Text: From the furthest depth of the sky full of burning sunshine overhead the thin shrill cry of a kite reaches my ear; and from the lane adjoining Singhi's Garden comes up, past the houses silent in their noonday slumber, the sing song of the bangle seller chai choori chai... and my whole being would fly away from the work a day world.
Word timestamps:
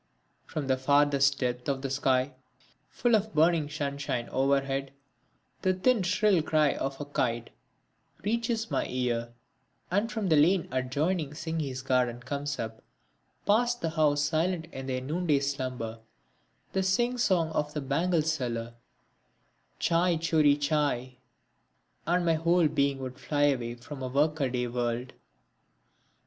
From 0.47 0.65
the 0.65 0.77
furthest 0.77 1.37
depth 1.37 1.69
of 1.69 1.83
the 1.83 1.91
sky 1.91 2.31
full 2.89 3.13
of 3.15 3.35
burning 3.35 3.69
sunshine 3.69 4.29
overhead 4.29 4.93
the 5.61 5.75
thin 5.75 6.01
shrill 6.01 6.41
cry 6.41 6.73
of 6.73 6.99
a 6.99 7.05
kite 7.05 7.51
reaches 8.23 8.71
my 8.71 8.87
ear; 8.87 9.31
and 9.91 10.11
from 10.11 10.29
the 10.29 10.35
lane 10.35 10.67
adjoining 10.71 11.35
Singhi's 11.35 11.83
Garden 11.83 12.19
comes 12.19 12.57
up, 12.57 12.81
past 13.45 13.81
the 13.81 13.91
houses 13.91 14.25
silent 14.27 14.65
in 14.71 14.87
their 14.87 15.01
noonday 15.01 15.39
slumber, 15.39 15.99
the 16.73 16.81
sing 16.81 17.19
song 17.19 17.49
of 17.51 17.75
the 17.75 17.79
bangle 17.81 18.23
seller 18.23 18.73
chai 19.77 20.15
choori 20.17 20.59
chai... 20.59 21.17
and 22.07 22.25
my 22.25 22.33
whole 22.33 22.67
being 22.67 22.97
would 22.97 23.19
fly 23.19 23.43
away 23.43 23.75
from 23.75 23.99
the 23.99 24.09
work 24.09 24.39
a 24.39 24.49
day 24.49 24.65
world. 24.65 25.13